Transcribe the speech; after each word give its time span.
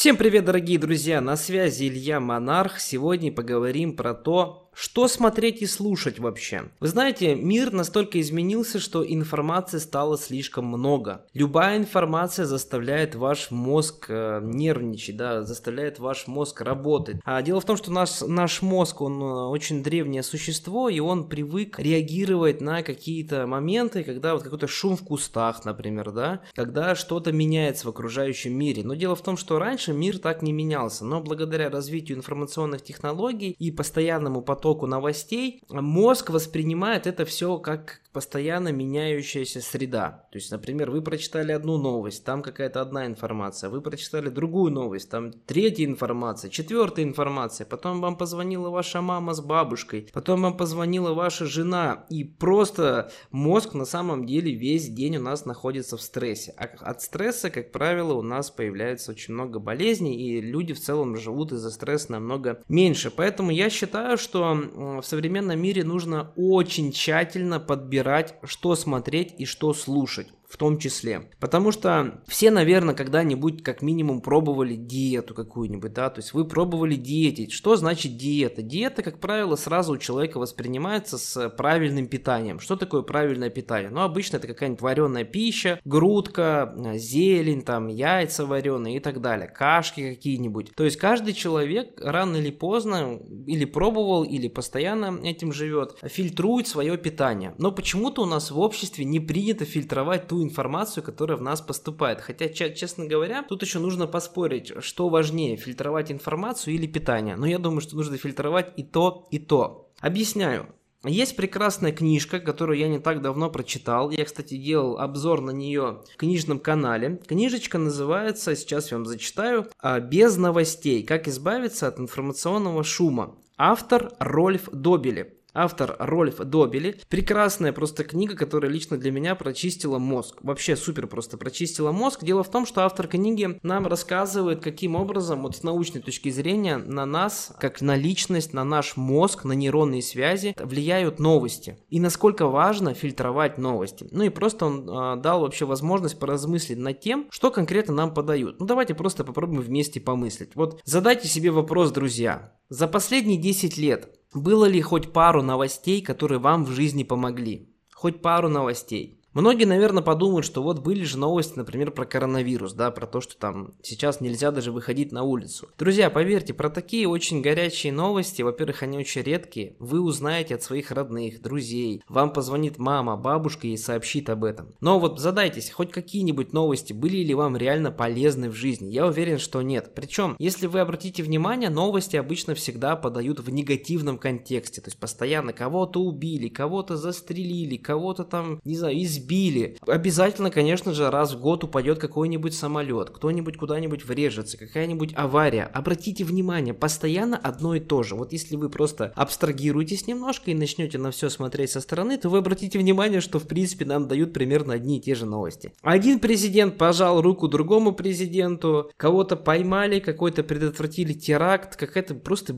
Всем 0.00 0.16
привет, 0.16 0.46
дорогие 0.46 0.78
друзья! 0.78 1.20
На 1.20 1.36
связи 1.36 1.86
Илья 1.86 2.20
Монарх. 2.20 2.80
Сегодня 2.80 3.30
поговорим 3.30 3.94
про 3.94 4.14
то, 4.14 4.69
что 4.80 5.08
смотреть 5.08 5.60
и 5.60 5.66
слушать 5.66 6.18
вообще? 6.18 6.70
Вы 6.80 6.88
знаете, 6.88 7.34
мир 7.34 7.70
настолько 7.70 8.18
изменился, 8.18 8.80
что 8.80 9.04
информации 9.06 9.76
стало 9.76 10.16
слишком 10.16 10.64
много. 10.64 11.26
Любая 11.34 11.76
информация 11.76 12.46
заставляет 12.46 13.14
ваш 13.14 13.50
мозг 13.50 14.06
э, 14.08 14.40
нервничать, 14.42 15.18
да, 15.18 15.42
заставляет 15.42 15.98
ваш 15.98 16.26
мозг 16.26 16.62
работать. 16.62 17.16
А 17.26 17.42
дело 17.42 17.60
в 17.60 17.66
том, 17.66 17.76
что 17.76 17.92
наш, 17.92 18.22
наш 18.22 18.62
мозг, 18.62 19.02
он 19.02 19.20
э, 19.20 19.48
очень 19.48 19.82
древнее 19.82 20.22
существо, 20.22 20.88
и 20.88 20.98
он 20.98 21.28
привык 21.28 21.78
реагировать 21.78 22.62
на 22.62 22.82
какие-то 22.82 23.46
моменты, 23.46 24.02
когда 24.02 24.32
вот 24.32 24.44
какой-то 24.44 24.66
шум 24.66 24.96
в 24.96 25.04
кустах, 25.04 25.62
например, 25.66 26.10
да, 26.10 26.40
когда 26.54 26.94
что-то 26.94 27.32
меняется 27.32 27.86
в 27.86 27.90
окружающем 27.90 28.54
мире. 28.54 28.82
Но 28.82 28.94
дело 28.94 29.14
в 29.14 29.20
том, 29.20 29.36
что 29.36 29.58
раньше 29.58 29.92
мир 29.92 30.18
так 30.18 30.40
не 30.40 30.54
менялся, 30.54 31.04
но 31.04 31.20
благодаря 31.20 31.68
развитию 31.68 32.16
информационных 32.16 32.82
технологий 32.82 33.54
и 33.58 33.70
постоянному 33.70 34.40
потоку 34.40 34.69
потоку 34.70 34.86
новостей, 34.86 35.62
мозг 35.68 36.30
воспринимает 36.30 37.06
это 37.06 37.24
все 37.24 37.58
как 37.58 38.00
постоянно 38.12 38.72
меняющаяся 38.72 39.60
среда. 39.60 40.26
То 40.32 40.38
есть, 40.38 40.50
например, 40.50 40.90
вы 40.90 41.00
прочитали 41.00 41.52
одну 41.52 41.78
новость, 41.78 42.24
там 42.24 42.42
какая-то 42.42 42.80
одна 42.80 43.06
информация, 43.06 43.70
вы 43.70 43.80
прочитали 43.80 44.28
другую 44.28 44.72
новость, 44.72 45.10
там 45.10 45.32
третья 45.32 45.84
информация, 45.84 46.50
четвертая 46.50 47.04
информация, 47.04 47.66
потом 47.66 48.00
вам 48.00 48.16
позвонила 48.16 48.70
ваша 48.70 49.00
мама 49.00 49.34
с 49.34 49.40
бабушкой, 49.40 50.08
потом 50.12 50.42
вам 50.42 50.56
позвонила 50.56 51.12
ваша 51.12 51.46
жена, 51.46 52.04
и 52.10 52.24
просто 52.24 53.10
мозг 53.30 53.74
на 53.74 53.84
самом 53.84 54.26
деле 54.26 54.52
весь 54.52 54.88
день 54.88 55.18
у 55.18 55.22
нас 55.22 55.44
находится 55.44 55.96
в 55.96 56.02
стрессе. 56.02 56.52
А 56.56 56.68
от 56.80 57.02
стресса, 57.02 57.50
как 57.50 57.70
правило, 57.70 58.14
у 58.14 58.22
нас 58.22 58.50
появляется 58.50 59.12
очень 59.12 59.34
много 59.34 59.60
болезней, 59.60 60.16
и 60.16 60.40
люди 60.40 60.74
в 60.74 60.80
целом 60.80 61.16
живут 61.16 61.52
из-за 61.52 61.70
стресса 61.70 62.12
намного 62.12 62.62
меньше. 62.68 63.10
Поэтому 63.10 63.52
я 63.52 63.70
считаю, 63.70 64.18
что 64.18 64.59
в 64.60 65.02
современном 65.02 65.60
мире 65.60 65.84
нужно 65.84 66.32
очень 66.36 66.92
тщательно 66.92 67.60
подбирать, 67.60 68.34
что 68.44 68.74
смотреть 68.76 69.34
и 69.38 69.44
что 69.44 69.72
слушать 69.72 70.28
в 70.50 70.56
том 70.56 70.78
числе. 70.78 71.30
Потому 71.38 71.70
что 71.70 72.20
все, 72.26 72.50
наверное, 72.50 72.94
когда-нибудь 72.94 73.62
как 73.62 73.82
минимум 73.82 74.20
пробовали 74.20 74.74
диету 74.74 75.32
какую-нибудь, 75.32 75.92
да, 75.92 76.10
то 76.10 76.18
есть 76.18 76.34
вы 76.34 76.44
пробовали 76.44 76.96
диетить. 76.96 77.52
Что 77.52 77.76
значит 77.76 78.16
диета? 78.16 78.60
Диета, 78.60 79.02
как 79.02 79.20
правило, 79.20 79.54
сразу 79.54 79.92
у 79.92 79.98
человека 79.98 80.38
воспринимается 80.38 81.18
с 81.18 81.48
правильным 81.50 82.08
питанием. 82.08 82.58
Что 82.58 82.74
такое 82.74 83.02
правильное 83.02 83.48
питание? 83.48 83.90
Ну, 83.90 84.00
обычно 84.00 84.38
это 84.38 84.48
какая-нибудь 84.48 84.82
вареная 84.82 85.24
пища, 85.24 85.80
грудка, 85.84 86.74
зелень, 86.96 87.62
там, 87.62 87.86
яйца 87.86 88.44
вареные 88.44 88.96
и 88.96 89.00
так 89.00 89.20
далее, 89.20 89.46
кашки 89.46 90.14
какие-нибудь. 90.14 90.74
То 90.74 90.84
есть 90.84 90.96
каждый 90.96 91.32
человек 91.32 91.92
рано 92.00 92.36
или 92.36 92.50
поздно 92.50 93.20
или 93.46 93.64
пробовал, 93.64 94.24
или 94.24 94.48
постоянно 94.48 95.20
этим 95.22 95.52
живет, 95.52 95.96
фильтрует 96.02 96.66
свое 96.66 96.98
питание. 96.98 97.54
Но 97.58 97.70
почему-то 97.70 98.22
у 98.22 98.26
нас 98.26 98.50
в 98.50 98.58
обществе 98.58 99.04
не 99.04 99.20
принято 99.20 99.64
фильтровать 99.64 100.26
ту 100.26 100.39
информацию, 100.42 101.02
которая 101.02 101.36
в 101.36 101.42
нас 101.42 101.60
поступает. 101.60 102.20
Хотя, 102.20 102.48
честно 102.48 103.06
говоря, 103.06 103.42
тут 103.42 103.62
еще 103.62 103.78
нужно 103.78 104.06
поспорить, 104.06 104.72
что 104.80 105.08
важнее, 105.08 105.56
фильтровать 105.56 106.10
информацию 106.10 106.74
или 106.74 106.86
питание. 106.86 107.36
Но 107.36 107.46
я 107.46 107.58
думаю, 107.58 107.80
что 107.80 107.96
нужно 107.96 108.16
фильтровать 108.16 108.72
и 108.76 108.82
то, 108.82 109.28
и 109.30 109.38
то. 109.38 109.90
Объясняю. 110.00 110.74
Есть 111.04 111.34
прекрасная 111.34 111.92
книжка, 111.92 112.40
которую 112.40 112.78
я 112.78 112.86
не 112.86 112.98
так 112.98 113.22
давно 113.22 113.50
прочитал. 113.50 114.10
Я, 114.10 114.26
кстати, 114.26 114.58
делал 114.58 114.98
обзор 114.98 115.40
на 115.40 115.50
нее 115.50 116.02
в 116.12 116.16
книжном 116.16 116.58
канале. 116.58 117.22
Книжечка 117.26 117.78
называется, 117.78 118.54
сейчас 118.54 118.90
я 118.90 118.98
вам 118.98 119.06
зачитаю, 119.06 119.66
«А, 119.78 119.98
«Без 119.98 120.36
новостей. 120.36 121.02
Как 121.02 121.26
избавиться 121.26 121.88
от 121.88 121.98
информационного 121.98 122.84
шума». 122.84 123.36
Автор 123.56 124.12
Рольф 124.18 124.68
Добели. 124.72 125.39
Автор 125.54 125.96
Рольф 125.98 126.38
Добели. 126.38 127.00
Прекрасная 127.08 127.72
просто 127.72 128.04
книга, 128.04 128.36
которая 128.36 128.70
лично 128.70 128.96
для 128.96 129.10
меня 129.10 129.34
прочистила 129.34 129.98
мозг. 129.98 130.38
Вообще 130.42 130.76
супер 130.76 131.06
просто 131.06 131.36
прочистила 131.36 131.92
мозг. 131.92 132.24
Дело 132.24 132.42
в 132.42 132.50
том, 132.50 132.66
что 132.66 132.84
автор 132.84 133.08
книги 133.08 133.58
нам 133.62 133.86
рассказывает, 133.86 134.62
каким 134.62 134.94
образом 134.94 135.42
вот 135.42 135.56
с 135.56 135.62
научной 135.62 136.00
точки 136.00 136.30
зрения 136.30 136.76
на 136.78 137.06
нас, 137.06 137.52
как 137.58 137.80
на 137.80 137.96
личность, 137.96 138.52
на 138.52 138.64
наш 138.64 138.96
мозг, 138.96 139.44
на 139.44 139.52
нейронные 139.52 140.02
связи 140.02 140.54
влияют 140.58 141.18
новости. 141.18 141.78
И 141.88 142.00
насколько 142.00 142.46
важно 142.46 142.94
фильтровать 142.94 143.58
новости. 143.58 144.08
Ну 144.10 144.24
и 144.24 144.28
просто 144.28 144.66
он 144.66 144.88
э, 144.88 145.20
дал 145.20 145.40
вообще 145.40 145.64
возможность 145.64 146.18
поразмыслить 146.18 146.78
над 146.78 147.00
тем, 147.00 147.26
что 147.30 147.50
конкретно 147.50 147.94
нам 147.94 148.14
подают. 148.14 148.60
Ну 148.60 148.66
давайте 148.66 148.94
просто 148.94 149.24
попробуем 149.24 149.62
вместе 149.62 150.00
помыслить. 150.00 150.54
Вот 150.54 150.80
задайте 150.84 151.28
себе 151.28 151.50
вопрос, 151.50 151.90
друзья. 151.90 152.52
За 152.68 152.86
последние 152.86 153.36
10 153.36 153.76
лет 153.78 154.19
было 154.32 154.66
ли 154.66 154.80
хоть 154.80 155.12
пару 155.12 155.42
новостей, 155.42 156.02
которые 156.02 156.38
вам 156.38 156.64
в 156.64 156.70
жизни 156.70 157.02
помогли? 157.02 157.68
Хоть 157.92 158.22
пару 158.22 158.48
новостей. 158.48 159.19
Многие, 159.32 159.64
наверное, 159.64 160.02
подумают, 160.02 160.44
что 160.44 160.60
вот 160.60 160.80
были 160.80 161.04
же 161.04 161.16
новости, 161.16 161.52
например, 161.56 161.92
про 161.92 162.04
коронавирус, 162.04 162.72
да, 162.72 162.90
про 162.90 163.06
то, 163.06 163.20
что 163.20 163.36
там 163.36 163.74
сейчас 163.80 164.20
нельзя 164.20 164.50
даже 164.50 164.72
выходить 164.72 165.12
на 165.12 165.22
улицу. 165.22 165.68
Друзья, 165.78 166.10
поверьте, 166.10 166.52
про 166.52 166.68
такие 166.68 167.06
очень 167.06 167.40
горячие 167.40 167.92
новости, 167.92 168.42
во-первых, 168.42 168.82
они 168.82 168.98
очень 168.98 169.22
редкие, 169.22 169.76
вы 169.78 170.00
узнаете 170.00 170.56
от 170.56 170.64
своих 170.64 170.90
родных, 170.90 171.42
друзей, 171.42 172.02
вам 172.08 172.32
позвонит 172.32 172.78
мама, 172.78 173.16
бабушка 173.16 173.68
и 173.68 173.76
сообщит 173.76 174.28
об 174.30 174.42
этом. 174.42 174.74
Но 174.80 174.98
вот 174.98 175.20
задайтесь, 175.20 175.70
хоть 175.70 175.92
какие-нибудь 175.92 176.52
новости 176.52 176.92
были 176.92 177.18
ли 177.18 177.32
вам 177.34 177.56
реально 177.56 177.92
полезны 177.92 178.50
в 178.50 178.54
жизни? 178.54 178.90
Я 178.90 179.06
уверен, 179.06 179.38
что 179.38 179.62
нет. 179.62 179.92
Причем, 179.94 180.34
если 180.40 180.66
вы 180.66 180.80
обратите 180.80 181.22
внимание, 181.22 181.70
новости 181.70 182.16
обычно 182.16 182.56
всегда 182.56 182.96
подают 182.96 183.38
в 183.38 183.48
негативном 183.50 184.18
контексте, 184.18 184.80
то 184.80 184.88
есть 184.88 184.98
постоянно 184.98 185.52
кого-то 185.52 186.00
убили, 186.00 186.48
кого-то 186.48 186.96
застрелили, 186.96 187.76
кого-то 187.76 188.24
там, 188.24 188.60
не 188.64 188.76
знаю, 188.76 189.00
избили, 189.00 189.19
сбили. 189.20 189.76
Обязательно, 189.86 190.50
конечно 190.50 190.92
же, 190.94 191.10
раз 191.10 191.34
в 191.34 191.40
год 191.40 191.64
упадет 191.64 191.98
какой-нибудь 191.98 192.54
самолет, 192.54 193.10
кто-нибудь 193.10 193.56
куда-нибудь 193.56 194.04
врежется, 194.04 194.58
какая-нибудь 194.58 195.12
авария. 195.14 195.64
Обратите 195.64 196.24
внимание, 196.24 196.74
постоянно 196.74 197.36
одно 197.36 197.74
и 197.74 197.80
то 197.80 198.02
же. 198.02 198.14
Вот 198.14 198.32
если 198.32 198.56
вы 198.56 198.70
просто 198.70 199.12
абстрагируетесь 199.14 200.06
немножко 200.06 200.50
и 200.50 200.54
начнете 200.54 200.98
на 200.98 201.10
все 201.10 201.28
смотреть 201.28 201.70
со 201.70 201.80
стороны, 201.80 202.16
то 202.16 202.28
вы 202.28 202.38
обратите 202.38 202.78
внимание, 202.78 203.20
что 203.20 203.38
в 203.38 203.46
принципе 203.46 203.84
нам 203.84 204.08
дают 204.08 204.32
примерно 204.32 204.74
одни 204.74 204.98
и 204.98 205.00
те 205.00 205.14
же 205.14 205.26
новости. 205.26 205.72
Один 205.82 206.18
президент 206.18 206.78
пожал 206.78 207.20
руку 207.20 207.48
другому 207.48 207.92
президенту, 207.92 208.90
кого-то 208.96 209.36
поймали, 209.36 210.00
какой-то 210.00 210.42
предотвратили 210.42 211.12
теракт, 211.12 211.76
какая-то 211.76 212.14
просто 212.14 212.54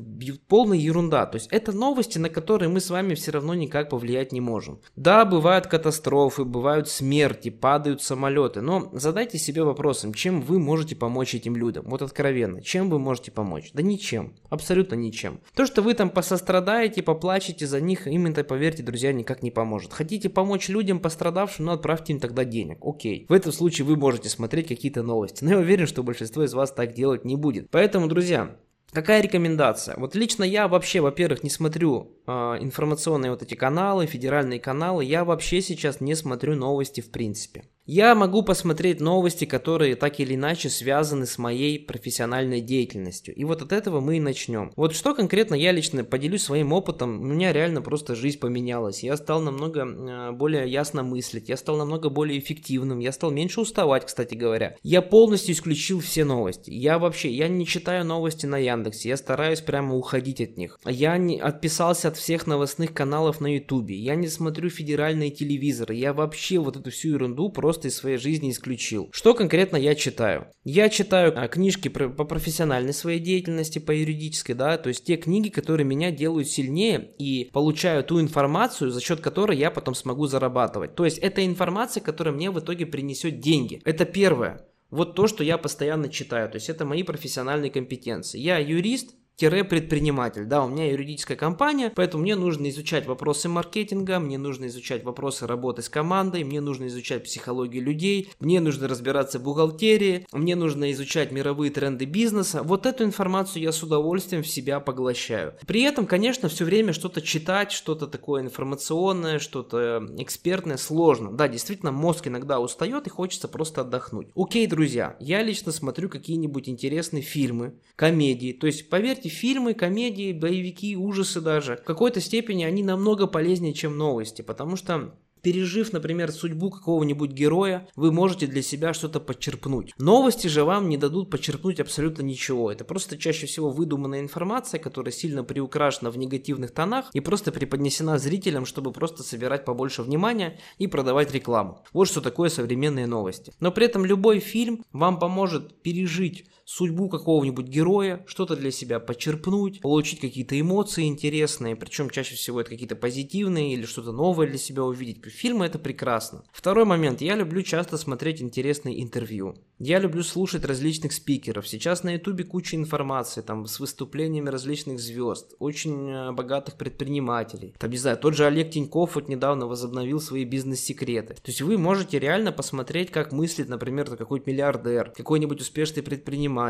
полная 0.49 0.78
ерунда. 0.78 1.27
То 1.27 1.37
есть 1.37 1.49
это 1.51 1.72
новости, 1.72 2.19
на 2.19 2.28
которые 2.28 2.69
мы 2.69 2.81
с 2.81 2.91
вами 2.91 3.15
все 3.15 3.33
равно 3.33 3.55
никак 3.55 3.91
повлиять 3.91 4.33
не 4.33 4.41
можем. 4.41 4.81
Да, 4.97 5.25
бывают 5.25 5.67
катастрофы, 5.67 6.45
бывают 6.53 6.89
смерти, 6.89 7.49
падают 7.51 8.03
самолеты. 8.03 8.61
Но 8.61 8.91
задайте 8.93 9.39
себе 9.39 9.65
вопросом, 9.65 10.15
чем 10.15 10.41
вы 10.41 10.59
можете 10.59 10.95
помочь 10.95 11.35
этим 11.35 11.57
людям? 11.57 11.85
Вот 11.89 12.03
откровенно, 12.03 12.63
чем 12.63 12.91
вы 12.91 12.99
можете 12.99 13.33
помочь? 13.33 13.71
Да 13.73 13.83
ничем, 13.83 14.35
абсолютно 14.51 14.95
ничем. 14.95 15.41
То, 15.55 15.67
что 15.67 15.83
вы 15.83 15.95
там 15.95 16.11
посострадаете, 16.11 17.03
поплачете 17.03 17.67
за 17.67 17.81
них, 17.81 18.07
им 18.07 18.27
это, 18.27 18.45
поверьте, 18.45 18.83
друзья, 18.83 19.13
никак 19.13 19.43
не 19.43 19.51
поможет. 19.51 19.93
Хотите 19.93 20.29
помочь 20.29 20.69
людям 20.69 21.01
пострадавшим, 21.01 21.67
ну 21.67 21.73
отправьте 21.73 22.13
им 22.13 22.21
тогда 22.21 22.45
денег, 22.45 22.79
окей. 22.83 23.27
В 23.29 23.33
этом 23.33 23.51
случае 23.51 23.87
вы 23.87 23.97
можете 23.97 24.29
смотреть 24.29 24.69
какие-то 24.69 25.03
новости, 25.03 25.43
но 25.43 25.51
я 25.51 25.59
уверен, 25.59 25.87
что 25.87 26.03
большинство 26.03 26.45
из 26.45 26.55
вас 26.55 26.71
так 26.71 26.93
делать 26.93 27.25
не 27.25 27.37
будет. 27.37 27.69
Поэтому, 27.71 28.07
друзья, 28.07 28.57
Какая 28.92 29.22
рекомендация? 29.22 29.97
Вот 29.97 30.14
лично 30.14 30.44
я 30.44 30.69
вообще, 30.69 31.00
во-первых, 31.00 31.42
не 31.42 31.48
смотрю 31.48 32.19
э, 32.26 32.32
информационные 32.60 33.30
вот 33.30 33.42
эти 33.42 33.54
каналы, 33.54 34.06
федеральные 34.06 34.60
каналы. 34.60 35.03
Я 35.04 35.25
вообще 35.25 35.62
сейчас 35.62 36.03
не 36.03 36.14
смотрю 36.14 36.56
новости 36.56 37.00
в 37.00 37.10
принципе. 37.10 37.64
Я 37.84 38.15
могу 38.15 38.44
посмотреть 38.44 39.00
новости, 39.00 39.44
которые 39.44 39.97
так 39.97 40.20
или 40.20 40.37
иначе 40.37 40.70
связаны 40.70 41.26
с 41.26 41.37
моей 41.37 41.81
профессиональной 41.81 42.60
деятельностью. 42.60 43.34
И 43.34 43.42
вот 43.42 43.60
от 43.60 43.72
этого 43.72 44.01
мы 44.01 44.18
и 44.18 44.21
начнем. 44.21 44.71
Вот 44.77 44.95
что 44.95 45.16
конкретно 45.16 45.57
я 45.57 45.72
лично 45.72 46.04
поделюсь 46.04 46.45
своим 46.45 46.72
опытом. 46.72 47.21
У 47.21 47.24
меня 47.24 47.53
реально 47.53 47.83
просто 47.83 48.15
жизнь 48.15 48.39
поменялась. 48.39 49.03
Я 49.03 49.16
стал 49.16 49.41
намного 49.41 49.80
э, 49.80 50.30
более 50.30 50.71
ясно 50.71 51.03
мыслить. 51.03 51.48
Я 51.48 51.57
стал 51.57 51.77
намного 51.77 52.09
более 52.09 52.39
эффективным. 52.39 53.01
Я 53.01 53.10
стал 53.10 53.33
меньше 53.33 53.60
уставать, 53.60 54.07
кстати 54.07 54.36
говоря. 54.36 54.77
Я 54.84 55.03
полностью 55.03 55.53
исключил 55.53 55.98
все 55.98 56.24
новости. 56.24 56.71
Я 56.71 57.01
вообще, 57.01 57.33
я 57.33 57.48
не 57.48 57.66
читаю 57.66 58.04
новости 58.04 58.47
на 58.47 58.59
Яндексе. 58.59 59.09
Я 59.09 59.16
стараюсь 59.16 59.60
прямо 59.60 59.97
уходить 59.97 60.41
от 60.41 60.57
них. 60.57 60.78
Я 60.86 61.16
не 61.16 61.41
отписался 61.41 62.09
от 62.09 62.16
всех 62.16 62.47
новостных 62.47 62.95
каналов 62.95 63.41
на 63.41 63.53
Ютубе. 63.53 63.97
Я 63.97 64.15
не 64.15 64.28
смотрю 64.28 64.71
федеральные 64.71 65.33
телевизоры. 65.33 65.97
Я 65.97 66.12
вообще 66.12 66.60
вот 66.60 66.77
эту 66.77 66.92
всю 66.92 67.09
ерунду 67.09 67.51
просто 67.51 67.72
просто 67.72 67.89
из 67.89 67.97
своей 67.97 68.19
жизни 68.19 68.51
исключил. 68.51 69.09
Что 69.13 69.33
конкретно 69.33 69.78
я 69.78 69.95
читаю? 69.95 70.47
Я 70.63 70.91
читаю 70.91 71.33
а, 71.34 71.48
книжки 71.48 71.89
по 71.89 72.24
профессиональной 72.24 72.92
своей 72.92 73.19
деятельности, 73.19 73.78
по 73.78 73.92
юридической, 73.92 74.53
да, 74.53 74.77
то 74.77 74.89
есть 74.89 75.07
те 75.07 75.16
книги, 75.16 75.48
которые 75.48 75.86
меня 75.86 76.10
делают 76.10 76.48
сильнее 76.48 77.13
и 77.19 77.48
получаю 77.51 78.04
ту 78.04 78.21
информацию, 78.21 78.91
за 78.91 79.01
счет 79.01 79.21
которой 79.21 79.57
я 79.57 79.71
потом 79.71 79.95
смогу 79.95 80.27
зарабатывать. 80.27 80.95
То 80.95 81.07
есть 81.07 81.16
это 81.16 81.47
информация, 81.47 82.03
которая 82.03 82.34
мне 82.34 82.51
в 82.51 82.60
итоге 82.60 82.84
принесет 82.84 83.41
деньги. 83.41 83.80
Это 83.86 84.04
первое. 84.04 84.60
вот 84.92 85.15
то, 85.15 85.27
что 85.27 85.42
я 85.42 85.57
постоянно 85.57 86.09
читаю. 86.09 86.48
То 86.51 86.57
есть 86.57 86.69
это 86.69 86.84
мои 86.84 87.03
профессиональные 87.03 87.71
компетенции. 87.71 88.39
Я 88.39 88.59
юрист, 88.59 89.15
предприниматель. 89.39 90.45
Да, 90.45 90.65
у 90.65 90.69
меня 90.69 90.91
юридическая 90.91 91.37
компания, 91.37 91.93
поэтому 91.95 92.23
мне 92.23 92.37
нужно 92.37 92.69
изучать 92.71 93.07
вопросы 93.07 93.49
маркетинга, 93.49 94.19
мне 94.19 94.39
нужно 94.39 94.67
изучать 94.67 95.05
вопросы 95.05 95.47
работы 95.47 95.83
с 95.83 95.89
командой, 95.89 96.45
мне 96.45 96.61
нужно 96.61 96.87
изучать 96.87 97.25
психологию 97.25 97.83
людей, 97.83 98.31
мне 98.41 98.61
нужно 98.61 98.89
разбираться 98.89 99.39
в 99.39 99.43
бухгалтерии, 99.43 100.27
мне 100.33 100.55
нужно 100.55 100.93
изучать 100.93 101.33
мировые 101.33 101.71
тренды 101.71 102.05
бизнеса. 102.05 102.63
Вот 102.63 102.87
эту 102.87 103.05
информацию 103.05 103.63
я 103.63 103.73
с 103.73 103.83
удовольствием 103.83 104.43
в 104.43 104.49
себя 104.49 104.81
поглощаю. 104.81 105.55
При 105.67 105.83
этом, 105.83 106.07
конечно, 106.07 106.49
все 106.49 106.65
время 106.65 106.93
что-то 106.93 107.21
читать, 107.21 107.73
что-то 107.73 108.07
такое 108.07 108.43
информационное, 108.43 109.39
что-то 109.39 110.07
экспертное 110.19 110.77
сложно. 110.77 111.33
Да, 111.33 111.49
действительно, 111.49 111.93
мозг 111.93 112.29
иногда 112.29 112.61
устает 112.61 113.07
и 113.07 113.11
хочется 113.11 113.49
просто 113.49 113.81
отдохнуть. 113.81 114.29
Окей, 114.37 114.67
друзья, 114.67 115.17
я 115.19 115.43
лично 115.43 115.73
смотрю 115.73 116.09
какие-нибудь 116.09 116.69
интересные 116.69 117.23
фильмы, 117.23 117.75
комедии. 117.97 118.53
То 118.53 118.67
есть, 118.67 118.89
поверьте, 118.89 119.22
фильмы, 119.28 119.74
комедии, 119.74 120.33
боевики, 120.33 120.97
ужасы 120.97 121.41
даже, 121.41 121.77
в 121.77 121.84
какой-то 121.84 122.21
степени 122.21 122.65
они 122.65 122.83
намного 122.83 123.27
полезнее, 123.27 123.74
чем 123.74 123.97
новости, 123.97 124.42
потому 124.42 124.77
что 124.77 125.13
Пережив, 125.42 125.92
например, 125.92 126.30
судьбу 126.30 126.71
какого-нибудь 126.71 127.33
героя, 127.33 127.89
вы 127.97 128.13
можете 128.13 128.47
для 128.47 128.63
себя 128.63 128.95
что-то 128.95 129.19
подчерпнуть. 129.19 129.92
Новости 129.98 130.47
же 130.47 130.63
вам 130.63 130.89
не 130.89 130.97
дадут 130.97 131.30
подчерпнуть 131.30 131.80
абсолютно 131.80 132.22
ничего. 132.22 132.71
Это 132.71 132.84
просто 132.84 133.19
чаще 133.19 133.47
всего 133.47 133.71
выдуманная 133.71 134.21
информация, 134.21 134.78
которая 134.78 135.13
сильно 135.13 135.42
приукрашена 135.42 136.13
в 136.13 136.16
негативных 136.16 136.71
тонах 136.71 137.10
и 137.13 137.19
просто 137.19 137.51
преподнесена 137.51 138.19
зрителям, 138.19 138.65
чтобы 138.65 138.92
просто 138.92 139.24
собирать 139.24 139.65
побольше 139.65 140.03
внимания 140.03 140.60
и 140.78 140.86
продавать 140.86 141.33
рекламу. 141.33 141.83
Вот 141.92 142.07
что 142.07 142.21
такое 142.21 142.48
современные 142.48 143.09
новости. 143.09 143.53
Но 143.59 143.72
при 143.72 143.86
этом 143.86 144.04
любой 144.04 144.39
фильм 144.39 144.84
вам 144.92 145.19
поможет 145.19 145.83
пережить 145.83 146.47
судьбу 146.72 147.10
какого-нибудь 147.10 147.66
героя, 147.66 148.24
что-то 148.27 148.57
для 148.57 148.71
себя 148.71 148.98
почерпнуть, 148.98 149.80
получить 149.80 150.21
какие-то 150.21 150.59
эмоции 150.59 151.04
интересные, 151.04 151.77
причем 151.77 152.09
чаще 152.09 152.34
всего 152.34 152.63
это 152.63 152.71
какие-то 152.71 152.97
позитивные 152.97 153.74
или 153.74 153.84
что-то 153.84 154.13
новое 154.13 154.47
для 154.47 154.59
себя 154.59 154.83
увидеть. 154.83 155.22
Фильмы 155.27 155.66
это 155.66 155.78
прекрасно. 155.78 156.45
Второй 156.51 156.86
момент. 156.86 157.21
Я 157.21 157.36
люблю 157.36 157.63
часто 157.63 157.98
смотреть 157.98 158.41
интересные 158.41 159.03
интервью. 159.03 159.54
Я 159.78 159.98
люблю 159.98 160.22
слушать 160.22 160.65
различных 160.65 161.13
спикеров. 161.13 161.69
Сейчас 161.69 162.04
на 162.04 162.15
ютубе 162.15 162.45
куча 162.45 162.77
информации, 162.77 163.42
там, 163.42 163.66
с 163.66 163.80
выступлениями 163.80 164.48
различных 164.48 165.01
звезд, 165.01 165.54
очень 165.59 166.09
э, 166.09 166.33
богатых 166.33 166.77
предпринимателей. 166.77 167.74
Там, 167.78 167.91
не 167.91 167.97
знаю, 167.98 168.16
тот 168.16 168.34
же 168.34 168.47
Олег 168.47 168.71
Тиньков 168.71 169.16
вот 169.16 169.28
недавно 169.28 169.66
возобновил 169.66 170.21
свои 170.21 170.45
бизнес-секреты. 170.45 171.34
То 171.34 171.51
есть 171.51 171.63
вы 171.63 171.78
можете 171.78 172.19
реально 172.21 172.53
посмотреть, 172.53 173.10
как 173.10 173.33
мыслит, 173.33 173.69
например, 173.69 174.16
какой-то 174.16 174.48
миллиардер, 174.48 175.10
какой-нибудь 175.10 175.60
успешный 175.60 176.03
предприниматель, 176.03 176.61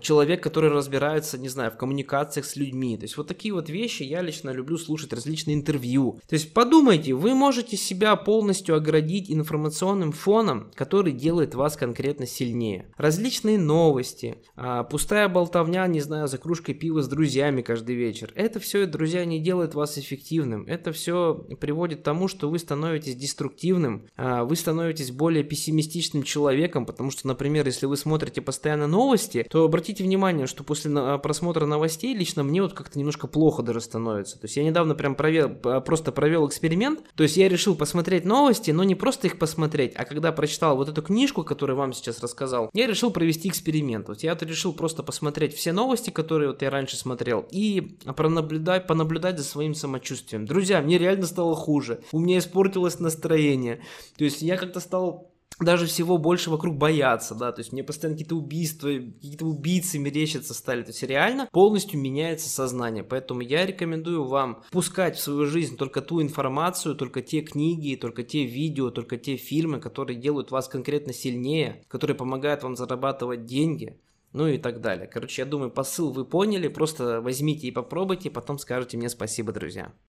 человек, 0.00 0.42
который 0.42 0.70
разбирается, 0.70 1.38
не 1.38 1.48
знаю, 1.48 1.70
в 1.70 1.76
коммуникациях 1.76 2.46
с 2.46 2.56
людьми. 2.56 2.96
То 2.96 3.04
есть 3.04 3.16
вот 3.16 3.28
такие 3.28 3.52
вот 3.52 3.68
вещи 3.68 4.02
я 4.02 4.22
лично 4.22 4.50
люблю 4.50 4.78
слушать 4.78 5.12
различные 5.12 5.54
интервью. 5.54 6.20
То 6.28 6.34
есть 6.34 6.52
подумайте, 6.54 7.14
вы 7.14 7.34
можете 7.34 7.76
себя 7.76 8.16
полностью 8.16 8.76
оградить 8.76 9.30
информационным 9.30 10.12
фоном, 10.12 10.70
который 10.74 11.12
делает 11.12 11.54
вас 11.54 11.76
конкретно 11.76 12.26
сильнее 12.26 12.44
сильнее. 12.44 12.86
Различные 12.96 13.58
новости, 13.58 14.36
а, 14.56 14.84
пустая 14.84 15.28
болтовня, 15.28 15.86
не 15.86 16.00
знаю, 16.00 16.28
за 16.28 16.38
кружкой 16.38 16.74
пива 16.74 17.02
с 17.02 17.08
друзьями 17.08 17.62
каждый 17.62 17.96
вечер. 17.96 18.32
Это 18.34 18.60
все, 18.60 18.86
друзья, 18.86 19.24
не 19.24 19.40
делает 19.40 19.74
вас 19.74 19.98
эффективным. 19.98 20.64
Это 20.66 20.92
все 20.92 21.34
приводит 21.60 22.00
к 22.00 22.02
тому, 22.02 22.28
что 22.28 22.48
вы 22.48 22.58
становитесь 22.58 23.16
деструктивным, 23.16 24.06
а, 24.16 24.44
вы 24.44 24.56
становитесь 24.56 25.10
более 25.10 25.44
пессимистичным 25.44 26.22
человеком, 26.22 26.86
потому 26.86 27.10
что, 27.10 27.26
например, 27.26 27.66
если 27.66 27.86
вы 27.86 27.96
смотрите 27.96 28.40
постоянно 28.40 28.86
новости, 28.86 29.23
то 29.50 29.64
обратите 29.64 30.04
внимание, 30.04 30.46
что 30.46 30.64
после 30.64 31.18
просмотра 31.18 31.66
новостей 31.66 32.14
лично 32.14 32.42
мне 32.42 32.62
вот 32.62 32.74
как-то 32.74 32.98
немножко 32.98 33.26
плохо 33.26 33.62
даже 33.62 33.80
становится. 33.80 34.38
То 34.38 34.44
есть 34.44 34.56
я 34.56 34.64
недавно 34.64 34.94
прям 34.94 35.14
провел, 35.14 35.48
просто 35.48 36.12
провел 36.12 36.46
эксперимент, 36.46 37.00
то 37.14 37.22
есть 37.22 37.36
я 37.36 37.48
решил 37.48 37.74
посмотреть 37.74 38.24
новости, 38.24 38.70
но 38.70 38.84
не 38.84 38.94
просто 38.94 39.26
их 39.26 39.38
посмотреть, 39.38 39.92
а 39.96 40.04
когда 40.04 40.30
прочитал 40.30 40.76
вот 40.76 40.88
эту 40.88 41.02
книжку, 41.02 41.42
которую 41.42 41.76
вам 41.76 41.92
сейчас 41.92 42.20
рассказал, 42.20 42.34
сказал, 42.34 42.70
я 42.74 42.86
решил 42.86 43.10
провести 43.10 43.48
эксперимент. 43.48 44.08
Вот 44.08 44.22
я 44.22 44.34
решил 44.34 44.72
просто 44.72 45.02
посмотреть 45.02 45.54
все 45.54 45.72
новости, 45.72 46.10
которые 46.10 46.48
вот 46.48 46.62
я 46.62 46.70
раньше 46.70 46.96
смотрел, 46.96 47.46
и 47.50 47.96
пронаблюдать, 48.16 48.86
понаблюдать 48.86 49.38
за 49.38 49.44
своим 49.44 49.74
самочувствием. 49.74 50.44
Друзья, 50.44 50.82
мне 50.82 50.98
реально 50.98 51.26
стало 51.26 51.54
хуже. 51.54 52.00
У 52.12 52.18
меня 52.18 52.38
испортилось 52.38 53.00
настроение. 53.00 53.80
То 54.16 54.24
есть 54.24 54.42
я 54.42 54.56
как-то 54.56 54.80
стал 54.80 55.30
даже 55.60 55.86
всего 55.86 56.18
больше 56.18 56.50
вокруг 56.50 56.76
бояться, 56.76 57.34
да, 57.34 57.52
то 57.52 57.60
есть 57.60 57.72
мне 57.72 57.84
постоянно 57.84 58.16
какие-то 58.16 58.36
убийства, 58.36 58.88
какие-то 58.88 59.46
убийцы 59.46 59.98
мерещатся 59.98 60.54
стали, 60.54 60.82
то 60.82 60.90
есть 60.90 61.02
реально 61.02 61.48
полностью 61.52 62.00
меняется 62.00 62.48
сознание, 62.48 63.04
поэтому 63.04 63.40
я 63.40 63.64
рекомендую 63.64 64.24
вам 64.24 64.62
пускать 64.70 65.16
в 65.16 65.22
свою 65.22 65.46
жизнь 65.46 65.76
только 65.76 66.02
ту 66.02 66.20
информацию, 66.20 66.96
только 66.96 67.22
те 67.22 67.40
книги, 67.40 67.94
только 67.94 68.24
те 68.24 68.44
видео, 68.44 68.90
только 68.90 69.16
те 69.16 69.36
фильмы, 69.36 69.80
которые 69.80 70.18
делают 70.18 70.50
вас 70.50 70.68
конкретно 70.68 71.12
сильнее, 71.12 71.84
которые 71.88 72.16
помогают 72.16 72.62
вам 72.62 72.76
зарабатывать 72.76 73.46
деньги, 73.46 73.98
ну 74.34 74.48
и 74.48 74.58
так 74.58 74.80
далее. 74.80 75.06
Короче, 75.06 75.42
я 75.42 75.46
думаю, 75.46 75.70
посыл 75.70 76.12
вы 76.12 76.24
поняли, 76.24 76.68
просто 76.68 77.20
возьмите 77.20 77.68
и 77.68 77.70
попробуйте, 77.70 78.30
потом 78.30 78.58
скажете 78.58 78.98
мне 78.98 79.08
спасибо, 79.08 79.52
друзья. 79.52 79.94